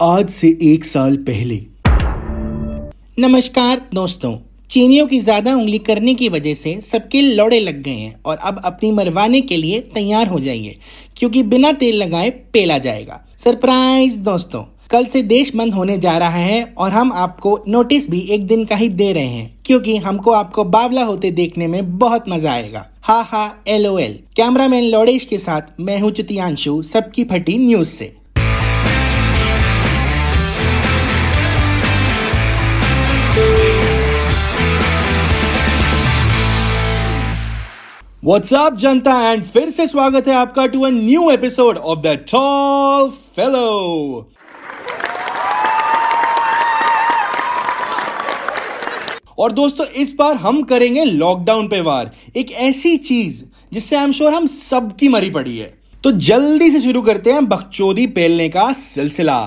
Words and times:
आज 0.00 0.28
से 0.30 0.48
एक 0.62 0.84
साल 0.84 1.16
पहले। 1.26 1.56
नमस्कार 3.18 3.80
दोस्तों, 3.94 4.32
चीनियों 4.70 5.06
की 5.06 5.20
ज़्यादा 5.20 5.54
उंगली 5.54 5.78
करने 5.78 6.14
की 6.14 6.28
वजह 6.28 6.54
से 6.54 6.80
सबके 6.82 7.22
लौड़े 7.22 7.60
लग 7.60 7.80
गए 7.82 7.90
हैं 7.90 8.20
और 8.24 8.36
अब 8.38 8.60
अपनी 8.64 8.90
मरवाने 8.92 9.40
के 9.40 9.56
लिए 9.56 9.78
तैयार 9.94 10.28
हो 10.28 10.40
जाइए, 10.40 10.76
क्योंकि 11.16 11.42
बिना 11.44 11.70
तेल 11.74 11.96
लगाए 11.96 12.30
पेला 12.52 12.76
जाएगा। 12.78 13.20
सरप्राइज़ 13.38 14.18
दोस्तों, 14.20 14.62
कल 14.90 15.06
से 15.06 15.22
देश 15.22 15.54
बंद 15.56 15.74
होने 15.74 15.96
जा 15.98 16.18
रहा 16.18 16.38
है 16.38 16.62
और 16.78 16.90
हम 16.90 17.12
आपको 17.14 17.58
नोटिस 17.68 18.10
भी 18.10 18.20
एक 18.30 18.46
दिन 18.46 18.64
का 18.64 18.76
ही 18.76 18.88
दे 18.90 19.12
रहे 19.12 19.26
हैं, 19.26 19.50
क्योंकि 19.66 19.96
हमको 19.98 20.32
आपको 20.32 20.64
बावला 20.66 21.04
होते 21.04 21.30
देखने 21.32 21.66
में 21.66 21.98
बहुत 21.98 22.28
मज़ा 22.28 22.52
आएगा। 22.52 22.86
हा 23.02 23.20
हा 23.22 23.50
L 23.68 23.86
O 23.86 23.96
L 23.98 24.18
camera 24.36 24.68
man 24.68 24.84
लौड़ेश 24.84 25.24
के 25.24 25.38
साथ 25.38 25.80
मैं 25.80 25.98
हूँ 26.00 26.10
चुतियांशु, 26.12 26.80
सबकी 26.84 27.24
फटी 27.24 27.58
न्यूज़ 27.58 27.88
से। 27.88 28.14
WhatsApp 38.26 38.74
Janata? 38.74 39.12
एंड 39.32 39.42
फिर 39.44 39.70
से 39.70 39.86
स्वागत 39.86 40.28
है 40.28 40.34
आपका 40.34 40.66
to 40.66 40.80
a 40.82 40.88
new 40.90 41.28
episode 41.30 41.76
of 41.76 41.98
the 41.98 42.06
tall 42.32 43.10
fellow 43.10 44.30
और 49.38 49.52
दोस्तों, 49.52 49.86
इस 49.86 50.14
बार 50.14 50.36
हम 50.36 50.62
करेंगे 50.62 51.04
लॉकडाउन 51.04 51.68
पे 51.68 51.80
वार। 51.80 52.10
एक 52.36 52.50
ऐसी 52.50 52.96
चीज़ 52.96 53.44
जिससे 53.72 53.96
आई 53.96 54.04
एम 54.04 54.12
श्योर 54.12 54.34
हम 54.34 54.46
सबकी 54.46 55.08
मरी 55.08 55.30
पड़ी 55.30 55.58
है। 55.58 55.72
तो 56.04 56.10
जल्दी 56.10 56.70
से 56.70 56.80
शुरू 56.80 57.02
करते 57.02 57.32
हैं 57.32 57.48
बकचोदी 57.48 58.06
पेलने 58.06 58.48
का 58.48 58.72
सिलसिला। 58.72 59.40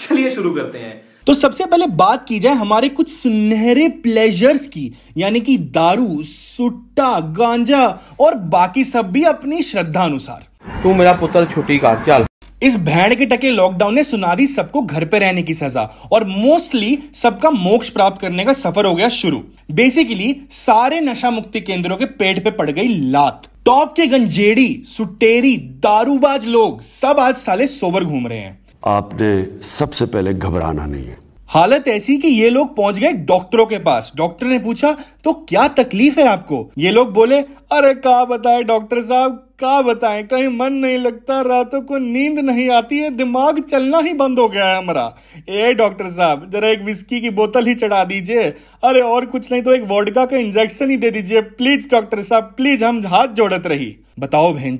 चलिए 0.00 0.30
शुरू 0.30 0.54
करते 0.54 0.78
हैं। 0.78 1.01
तो 1.26 1.34
सबसे 1.34 1.64
पहले 1.64 1.86
बात 1.86 2.24
की 2.28 2.38
जाए 2.40 2.54
हमारे 2.54 2.88
कुछ 2.88 3.10
सुनहरे 3.10 3.86
प्लेजर्स 4.04 4.66
की 4.66 4.92
यानी 5.16 5.40
कि 5.40 5.56
दारू 5.74 6.22
सुट्टा 6.22 7.18
गांजा 7.36 7.86
और 8.20 8.34
बाकी 8.54 8.84
सब 8.84 9.10
भी 9.12 9.22
अपनी 9.24 9.62
श्रद्धा 9.62 10.04
अनुसार 10.04 10.80
तू 10.82 10.94
मेरा 10.94 11.12
पुत्र 11.12 11.44
छुट्टी 11.44 11.76
का 11.78 11.94
चल। 12.04 12.24
इस 12.62 12.76
भैड़ 12.78 13.14
के 13.14 13.26
टके 13.26 13.50
लॉकडाउन 13.50 13.94
ने 13.94 14.04
सुना 14.04 14.34
दी 14.34 14.46
सबको 14.46 14.82
घर 14.82 15.04
पे 15.04 15.18
रहने 15.18 15.42
की 15.42 15.54
सजा 15.54 15.82
और 16.12 16.24
मोस्टली 16.26 16.98
सबका 17.14 17.50
मोक्ष 17.50 17.88
प्राप्त 17.90 18.20
करने 18.20 18.44
का 18.44 18.52
सफ़र 18.52 18.86
हो 18.86 18.94
गया 18.94 19.08
शुरू। 19.10 19.42
बेसिकली 19.70 20.34
सारे 20.52 21.00
नशा 21.00 21.30
मुक्ति 21.30 21.60
केंद्रों 21.60 21.96
के 21.96 22.04
पेट 22.04 22.42
पे 22.44 22.50
पड़ 22.50 22.70
गई 22.70 22.88
लात। 23.10 23.48
टॉप 23.66 23.94
के 23.96 24.06
गंजेड़ी 24.06 24.82
सुटेरी 24.86 25.56
दारूबाज 25.82 26.46
लोग 26.46 26.82
सब 26.82 27.20
आज 27.20 27.36
साले 27.36 27.66
सोबर 27.66 28.04
घूम 28.04 28.26
रहे 28.26 28.38
हैं। 28.38 28.60
आपने 28.86 29.62
सबसे 29.62 30.06
पहले 30.06 30.32
घबराना 30.32 30.86
नहीं 30.86 31.06
है। 31.06 31.18
हालत 31.48 31.88
ऐसी 31.88 32.18
कि 32.18 32.28
ये 32.28 32.50
लोग 32.50 32.76
पहुँच 32.76 32.98
गए 32.98 33.12
डॉक्टरों 33.12 33.66
के 33.66 33.78
पास। 33.78 34.12
डॉक्टर 34.16 34.46
ने 34.46 34.58
पूछा 34.58 34.96
तो 35.24 35.32
क्या 35.32 35.68
तकलीफ़ 35.68 36.20
है 36.20 36.28
आपको? 36.28 36.70
ये 36.78 36.90
लोग 36.90 37.12
बोले, 37.12 37.38
अरे, 37.72 37.94
का 37.94 38.24
बताए 38.24 38.62
डॉक्टर 38.62 39.02
साहब, 39.02 39.32
का 39.32 39.82
बताएँ? 39.82 40.22
कहीं 40.22 40.48
मन 40.48 40.72
नहीं 40.72 40.98
लगता, 40.98 41.40
रातों 41.40 41.80
को 41.80 41.98
नींद 41.98 42.38
नहीं 42.38 42.70
आती 42.70 42.98
है, 42.98 43.10
दिमाग 43.10 43.60
चलना 43.60 43.98
ही 43.98 44.12
बंद 44.12 44.38
हो 44.38 44.48
गया 44.48 44.66
है 44.66 44.78
हमारा। 44.78 45.16
ए, 45.48 45.74
डॉक्टर 45.74 46.10
साहब, 46.10 46.50
जरा 46.50 46.68
एक 46.68 46.82
विस्की 46.82 47.20
की 47.20 47.30
बोतल 47.30 47.66
ही 47.66 47.74
चढ़ा 47.74 48.04
दीजिए। 48.04 48.42
अरे, 48.84 49.00
और 49.00 49.26
कुछ 49.26 49.52
नहीं 49.52 49.62
तो 49.62 49.74
एक 49.74 49.82
वोडका 49.82 50.26
का 50.26 50.36
इंजेक्शन 50.36 50.90
ही 50.90 50.96
दे 50.96 51.10
दीजिए। 51.10 51.40
प्लीज़ 51.40 51.88
डॉक्टर 51.88 52.22
साहब 52.22 52.54
प्लीज़ 52.56 52.84
हम 52.84 53.06
हाथ 53.06 53.28
जोड़त 53.28 53.66
रही। 53.66 53.96
बताओ, 54.18 54.52
बहन 54.52 54.78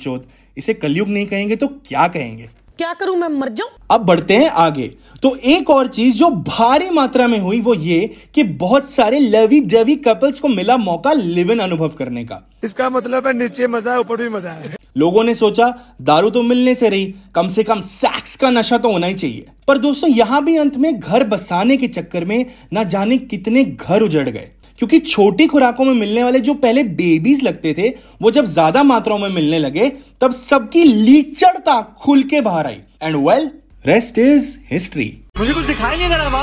इसे 0.58 0.74
कलयुग 0.74 1.08
नहीं 1.08 1.26
कहेंगे 1.26 1.56
तो 1.56 1.66
क्या 1.66 2.08
कहेंगे? 2.08 2.61
क्या 2.78 2.92
करूँ 2.92 3.16
मैं? 3.16 3.28
मर 3.30 3.48
जाऊँ? 3.48 3.70
अब 3.90 4.00
बढ़ते 4.00 4.36
हैं 4.36 4.48
आगे। 4.50 4.86
तो 5.22 5.34
एक 5.36 5.70
और 5.70 5.86
चीज़ 5.86 6.16
जो 6.16 6.28
भारी 6.30 6.88
मात्रा 6.90 7.26
में 7.28 7.38
हुई 7.38 7.60
वो 7.60 7.74
ये 7.74 7.98
कि 8.34 8.42
बहुत 8.42 8.84
सारे 8.84 9.18
लवी 9.20 9.60
डवी 9.66 9.96
कपल्स 9.96 10.40
को 10.40 10.48
मिला 10.48 10.76
मौका 10.76 11.12
लिव 11.12 11.52
इन 11.52 11.58
अनुभव 11.58 11.88
करने 11.88 12.24
का। 12.24 12.40
इसका 12.64 12.88
मतलब 12.90 13.26
है 13.26 13.32
नीचे 13.32 13.66
मज़ा 13.66 13.92
है 13.92 14.00
ऊपर 14.00 14.16
भी 14.16 14.28
मज़ा 14.28 14.50
है। 14.50 14.76
लोगों 14.96 15.24
ने 15.24 15.34
सोचा 15.34 15.72
दारू 16.02 16.30
तो 16.30 16.42
मिलने 16.42 16.74
से 16.74 16.88
रही 16.88 17.14
कम 17.34 17.48
से 17.48 17.62
कम 17.62 17.80
सेक्स 17.80 18.36
का 18.36 18.50
नशा 18.50 18.78
तो 18.78 18.92
होना 18.92 19.06
ही 19.06 19.14
चाहिए। 19.14 19.46
पर 19.68 19.78
दोस्तों 19.78 20.10
यहाँ 20.10 20.42
भी 20.44 20.56
अंत 20.56 20.76
में 20.76 20.98
घर 20.98 21.24
बसाने 21.24 21.76
के 21.76 21.88
चक्कर 21.88 22.24
में 22.24 22.44
ना 22.72 22.84
जाने 22.84 23.18
कितने 23.18 23.64
घर 23.64 24.02
उजड़ 24.02 24.28
गए। 24.28 24.50
क्योंकि 24.82 24.98
छोटी 25.00 25.46
खुराकों 25.46 25.84
में 25.84 25.92
मिलने 25.94 26.22
वाले 26.24 26.38
जो 26.40 26.52
पहले 26.54 26.82
बेबीज 26.92 27.42
लगते 27.44 27.74
थे 27.74 27.88
वो 28.22 28.30
जब 28.30 28.44
ज़्यादा 28.46 28.82
मात्राओं 28.82 29.18
में 29.18 29.28
मिलने 29.30 29.58
लगे 29.58 29.88
तब 30.20 30.32
सबकी 30.32 30.82
लीचड़ता 30.84 31.80
खुल 32.00 32.22
के 32.22 32.40
बाहर 32.40 32.66
आई। 32.66 32.78
And 33.02 33.16
well 33.18 33.50
rest 33.86 34.18
is 34.18 34.56
history 34.70 35.06
मुझे 35.38 35.52
कुछ 35.52 35.66
दिखाई 35.66 35.98
नहीं 35.98 36.08
दे 36.08 36.16
रहा 36.16 36.42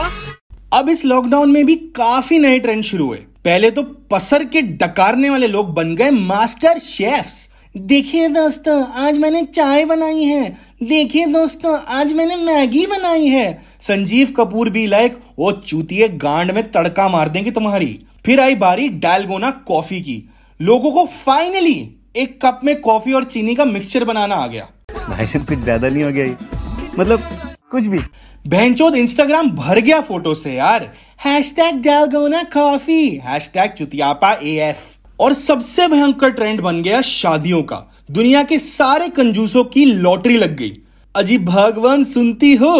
अब 0.74 0.90
इस 0.90 1.06
लॉकडाउन 1.06 1.52
में 1.52 1.66
भी 1.66 1.76
काफ़ी 1.96 2.40
नए 2.40 2.60
ट्रेंड 2.60 2.84
शुरू 2.84 3.06
हुए। 3.08 3.18
पहले 3.46 3.72
तो 3.72 3.84
पसर 4.12 4.44
के 4.46 4.62
डकारने 4.62 5.30
वाले 5.30 5.48
लोग 5.50 5.74
बन 5.76 5.96
गए 5.96 6.10
मास्टर 6.12 6.80
शेफ्स 6.80 7.48
देखिए 7.78 8.28
दोस्तों 8.30 8.82
आज 9.00 9.18
मैंने 9.18 9.42
चाय 9.46 9.86
बनाई 9.86 10.24
है। 10.24 10.50
देखिए 10.84 11.26
दोस्तों 11.28 11.78
आज 11.98 12.14
मैंने 12.14 12.36
मैगी 12.38 12.86
बनाई 12.88 13.28
है। 13.28 13.48
संजीव 13.82 14.34
कपूर 14.38 14.70
भी 14.70 14.86
लाइक 14.88 15.20
वो 15.40 15.52
चूतिए 15.52 16.08
गांड 16.20 16.52
में 16.52 16.70
तड़का 16.72 17.08
मार 17.10 17.30
देंगे 17.30 17.52
तुम्हारी। 17.52 18.00
फिर 18.26 18.40
आई 18.40 18.56
बारी 18.58 18.88
डालगोना 19.00 19.50
कॉफ़ी 19.68 20.02
की। 20.02 20.24
लोगों 20.60 20.92
को 20.92 21.06
फाइनली 21.16 21.78
एक 22.16 22.40
कप 22.42 22.62
में 22.64 22.80
कॉफ़ी 22.82 23.14
और 23.14 23.24
चीनी 23.26 23.56
का 23.56 23.66
मिक्सचर 23.66 24.04
बनाना 24.06 24.36
आ 24.36 24.48
गया। 24.48 24.68
भाई 25.10 25.26
साहब 25.26 25.46
कुछ 25.46 25.58
ज़्यादा 25.60 25.88
नहीं 25.88 26.04
हो 26.04 26.12
गया 26.12 26.98
मतलब 27.00 27.24
कुछ 27.72 27.84
भी। 27.86 28.00
बहनचोद 28.46 28.96
इंस्टाग्राम 28.96 29.50
भर 29.52 29.80
गया 29.80 30.00
फ़ोटो 30.02 30.34
से 30.36 30.54
यार। 30.54 30.92
Hash 31.20 31.54
tag 31.56 31.82
dalgona 31.82 32.42
coffee 32.54 33.10
hash 33.24 33.50
tag 33.54 33.72
चुतियापा 33.72 34.32
ए 34.34 34.56
एफ़ 34.70 34.86
और 35.20 35.34
सबसे 35.36 35.88
भयंकर 35.88 36.32
ट्रेंड 36.32 36.62
बन 36.62 36.82
गया 36.84 37.02
शादियों 37.04 37.62
का। 37.64 37.86
दुनिया 38.12 38.44
के 38.44 38.60
सारे 38.60 39.10
कंजूसों 39.10 39.64
की 39.66 39.86
लॉटरी 39.86 40.38
लग 40.38 40.56
गई। 40.58 40.72
अजी 41.16 41.38
भगवान 41.40 42.04
सुनती 42.06 42.54
हो 42.56 42.76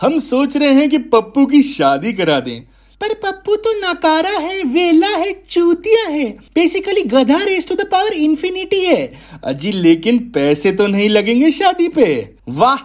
हम 0.00 0.18
सोच 0.20 0.56
रहे 0.56 0.74
हैं 0.74 0.88
कि 0.90 0.98
पप्पू 1.08 1.46
की 1.46 1.62
शादी 1.62 2.12
करा 2.12 2.38
दें। 2.40 2.62
पर 3.00 3.12
पप्पू 3.14 3.54
तो 3.56 3.72
नकारा 3.80 4.30
है 4.30 4.62
वेला 4.62 5.08
है 5.08 5.32
चूतिया 5.50 6.08
है। 6.08 6.24
बेसिकली 6.54 7.02
गधा 7.02 7.38
raise 7.44 7.68
to 7.68 7.74
the 7.74 7.86
power 7.92 8.12
infinity 8.12 8.84
है। 8.84 9.12
अजी 9.44 9.72
लेकिन 9.72 10.18
पैसे 10.34 10.72
तो 10.72 10.86
नहीं 10.86 11.08
लगेंगे 11.08 11.50
शादी 11.50 11.88
पे। 11.88 12.08
वाह 12.48 12.78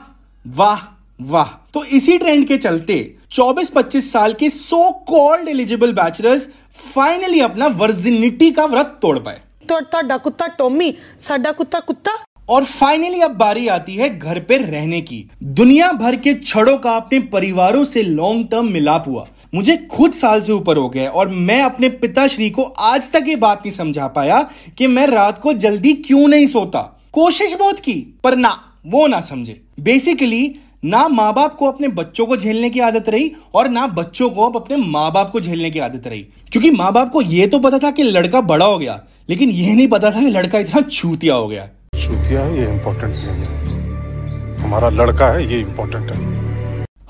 वाह 0.45 0.79
वाह। 1.21 1.49
तो 1.73 1.83
इसी 1.83 2.17
ट्रेंड 2.17 2.47
के 2.47 2.57
चलते 2.57 3.15
24-25 3.31 4.11
साल 4.11 4.33
के 4.33 4.49
so 4.49 4.89
called 5.07 5.49
eligible 5.49 5.93
bachelors 5.93 6.49
finally 6.95 7.39
अपना 7.39 7.67
वर्जिनिटी 7.67 8.51
का 8.51 8.65
व्रत 8.65 8.97
तोड़ 9.01 9.17
पाए। 9.19 9.41
तोड़ता 9.69 10.17
कुत्ता 10.17 10.47
टोमी 10.47 10.93
साडा 11.19 11.51
कुत्ता 11.51 11.79
कुत्ता। 11.79 12.17
और 12.49 12.65
फाइनली 12.65 13.21
अब 13.21 13.31
बारी 13.31 13.67
आती 13.67 13.95
है 13.95 14.17
घर 14.19 14.39
पे 14.39 14.57
रहने 14.57 15.01
की। 15.01 15.23
दुनिया 15.43 15.91
भर 15.91 16.15
के 16.15 16.33
छड़ों 16.33 16.77
का 16.77 16.95
अपने 16.95 17.19
परिवारों 17.29 17.83
से 17.85 18.01
लॉन्ग 18.01 18.47
टर्म 18.51 18.71
मिलाप 18.71 19.03
हुआ। 19.07 19.27
मुझे 19.53 19.75
खुद 19.91 20.13
साल 20.13 20.41
से 20.41 20.51
ऊपर 20.51 20.77
हो 20.77 20.89
गया 20.89 21.09
और 21.09 21.29
मैं 21.29 21.61
अपने 21.61 21.89
पिताश्री 21.89 22.49
को 22.49 22.63
आज 22.63 23.11
तक 23.11 23.25
ये 23.27 23.35
बात 23.35 23.59
नहीं 23.59 23.71
समझा 23.71 24.07
पाया 24.07 24.41
कि 24.77 24.87
मैं 24.87 25.07
रात 25.07 25.39
को 25.39 25.53
जल्दी 25.53 25.93
क्यों 25.93 26.27
नहीं 26.27 26.47
सोता। 26.47 26.81
कोशिश 27.13 27.53
बहुत 27.53 27.79
की, 27.79 27.93
पर 28.23 28.35
ना, 28.35 28.57
वो 28.87 29.07
ना 29.07 29.21
समझे। 29.21 29.61
बेसिकली 29.79 30.55
ना 30.83 31.07
माँ 31.07 31.33
बाप 31.33 31.55
को 31.55 31.65
अपने 31.65 31.87
बच्चों 31.87 32.25
को 32.25 32.37
झेलने 32.37 32.69
की 32.69 32.79
आदत 32.79 33.09
रही 33.09 33.31
और 33.53 33.69
ना 33.69 33.85
बच्चों 33.87 34.29
को 34.29 34.45
अब 34.45 34.55
अपने 34.55 34.77
माँ 34.77 35.11
बाप 35.13 35.31
को 35.31 35.39
झेलने 35.39 35.71
की 35.71 35.79
आदत 35.79 36.07
रही। 36.07 36.21
क्योंकि 36.51 36.71
माँ 36.71 36.91
बाप 36.93 37.11
को 37.11 37.21
यह 37.21 37.47
तो 37.47 37.59
पता 37.59 37.79
था 37.79 37.91
कि 37.91 38.03
लड़का 38.03 38.41
बड़ा 38.41 38.65
हो 38.65 38.77
गया, 38.77 39.01
लेकिन 39.29 39.49
यह 39.49 39.75
नहीं 39.75 39.87
पता 39.87 40.11
था 40.11 40.19
कि 40.19 40.27
लड़का 40.27 40.59
इतना 40.59 40.81
छूतिया 40.81 41.35
हो 41.35 41.47
गया। 41.47 41.67
छूतिया 41.95 42.47
ये 42.47 42.69
इम्पोर्टेंट 42.69 43.15
नहीं 43.15 43.25
है। 43.25 44.57
हमारा 44.57 44.89
लड़का 44.89 45.27
है, 45.27 45.53
ये 45.53 45.59
इम्पोर्टेंट 45.59 46.11
है। 46.11 46.34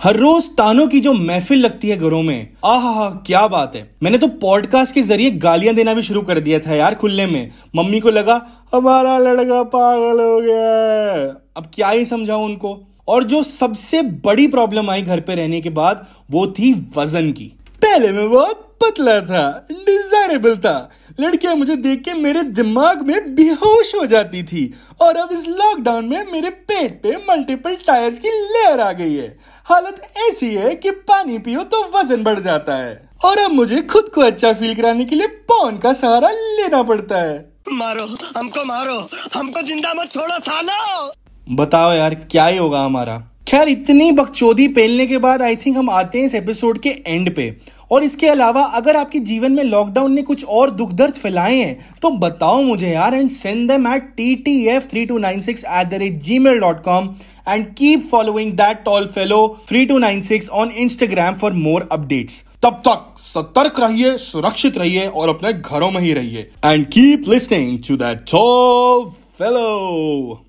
हर 0.05 0.16
रोज 0.16 0.49
तानों 0.49 0.85
की 0.88 0.99
जो 0.99 1.13
महफिल 1.13 1.59
लगती 1.59 1.89
है 1.89 1.97
घरों 1.97 2.21
में, 2.24 2.47
आहा 2.65 3.09
क्या 3.27 3.45
बात 3.47 3.75
है। 3.75 3.81
मैंने 4.03 4.18
तो 4.18 4.27
पॉडकास्ट 4.41 4.94
के 4.95 5.01
ज़रिए 5.01 5.31
गालियाँ 5.31 5.74
देना 5.75 5.94
भी 5.94 6.01
शुरू 6.01 6.21
कर 6.21 6.39
दिया 6.39 6.59
था 6.59 6.75
यार 6.75 6.95
खुलने 6.95 7.25
में। 7.27 7.51
मम्मी 7.75 8.00
को 8.00 8.09
लगा, 8.09 8.35
हमारा 8.74 9.18
लड़का 9.18 9.63
पागल 9.63 10.21
हो 10.21 10.39
गया 10.41 11.24
अब 11.57 11.71
क्या 11.74 11.89
ही 11.89 12.06
समझाऊं 12.06 12.45
उनको? 12.45 12.77
और 13.07 13.24
जो 13.24 13.41
सबसे 13.44 14.01
बड़ी 14.01 14.47
प्रॉब्लम 14.47 14.89
आई 14.89 15.01
घर 15.01 15.19
पे 15.19 15.35
रहने 15.35 15.62
के 15.62 15.69
बाद, 15.69 16.06
वो 16.31 16.47
थी 16.47 16.74
वज़न 16.97 17.31
की। 17.31 17.51
पहले 17.81 18.12
मैं 18.12 18.30
बहुत 18.30 18.77
पतला 18.83 19.19
था 19.21 19.68
डिजायरेबल 19.71 20.56
था। 20.57 20.77
लड़कियाँ 21.17 21.56
मुझे 21.56 21.75
देख 21.75 22.01
के 22.03 22.13
मेरे 22.13 22.44
दिमाग 22.44 23.01
में 23.01 23.35
बेहोश 23.35 23.94
हो 23.95 24.06
जाती 24.06 24.44
थी। 24.44 24.73
और 25.01 25.17
अब 25.17 25.31
इस 25.31 25.47
लॉकडाउन 25.47 26.06
में 26.06 26.31
मेरे 26.31 26.50
पेट 26.50 27.01
पे 27.03 27.15
मल्टीपल 27.29 27.75
टायर्स 27.88 28.19
की 28.19 28.29
लेयर 28.29 28.79
आ 28.79 28.91
गई 28.91 29.13
है। 29.13 29.27
हालत 29.65 30.01
ऐसी 30.27 30.53
है 30.56 30.75
कि 30.75 30.91
पानी 30.91 31.38
पियो 31.39 31.63
तो 31.65 31.83
वज़न 31.95 32.23
बढ़ 32.23 32.39
जाता 32.39 32.75
है। 32.75 33.09
और 33.25 33.38
अब 33.38 33.51
मुझे 33.51 33.81
खुद 33.83 34.09
को 34.15 34.21
अच्छा 34.21 34.53
फील 34.53 34.75
कराने 34.75 35.06
के 35.06 35.15
लिए 35.15 35.27
पौन 35.50 35.77
का 35.77 35.94
सहारा 35.94 36.29
लेना 36.31 36.81
पड़ता 36.83 37.21
है। 37.21 37.38
मारो 37.73 38.06
हमको 38.38 38.65
मारो 38.65 38.97
हमको 39.33 39.61
ज़िंदा 39.61 39.94
मत 39.94 40.11
छोड़ो 40.13 40.39
सालो! 40.39 41.13
बताओ 41.56 41.94
यार 41.94 42.15
क्या 42.31 42.45
ही 42.45 42.57
होगा 42.57 42.81
हमारा। 42.81 43.15
खैर, 43.47 43.69
इतनी 43.69 44.12
बकचोदी 44.12 44.68
पेलने 44.68 45.06
के 45.07 45.18
बाद 45.18 45.42
आई 45.42 45.56
थिंक 45.56 45.75
हम 45.77 45.89
आते 45.89 46.18
हैं 46.18 46.25
इस 46.25 46.33
एपिसोड 46.36 46.80
के 46.80 46.89
एंड 47.07 47.33
पे। 47.36 47.56
और 47.92 48.03
इसके 48.03 48.27
अलावा, 48.27 48.62
अगर 48.77 48.95
आपके 48.95 49.19
जीवन 49.21 49.51
में 49.51 49.63
लॉकडाउन 49.63 50.13
ने 50.13 50.21
कुछ 50.21 50.45
और 50.45 50.71
दुख 50.71 50.94
दर्द 50.94 51.13
फैलाए 51.13 51.56
हैं 51.56 52.00
तो 52.01 52.09
बताओ 52.19 52.62
मुझे 52.62 52.89
यार 52.89 53.15
and 53.15 53.30
send 53.31 53.68
them 53.71 53.88
at 53.88 54.12
T 54.18 54.36
T 54.36 54.56
F 54.68 54.88
three 54.88 55.06
two 55.06 55.18
nine 55.18 55.39
six 55.42 55.63
at 55.63 55.88
the 55.88 56.00
rate 56.01 56.18
Gmail 56.39 56.59
dot 56.59 56.81
com 56.83 57.09
and 57.50 57.65
keep 57.75 58.07
following 58.12 58.51
that 58.53 58.83
tall 58.86 59.06
fellow 59.15 59.47
three 59.69 59.86
two 59.86 59.97
nine 59.97 60.21
six 60.21 60.50
on 60.51 60.71
Instagram 60.77 61.36
for 61.36 61.53
more 61.53 61.88
updates 61.92 62.42
तब 62.63 62.81
तक 62.88 63.19
सतर्क 63.19 63.80
रहिए, 63.80 64.15
सुरक्षित 64.18 64.77
रहिए 64.77 65.06
और 65.07 65.30
अपने 65.30 65.53
घरों 65.53 65.92
में 65.92 66.01
ही 66.01 66.13
रहिए। 66.13 66.50
And 66.65 66.86
keep 66.88 67.30
listening 67.30 67.77
to 67.88 67.97
that 67.97 68.25
tall 68.31 69.09
fellow 69.39 70.42